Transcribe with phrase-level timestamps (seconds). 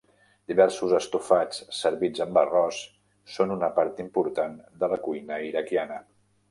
[0.51, 2.81] Diversos estofats servits amb arròs
[3.37, 6.07] són una part important de la cuina iraquiana.